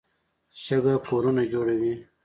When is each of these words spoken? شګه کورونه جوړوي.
شګه 0.63 0.95
کورونه 1.07 1.43
جوړوي. 1.53 1.93